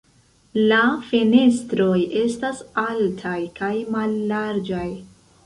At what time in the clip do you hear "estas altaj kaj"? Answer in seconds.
2.23-3.71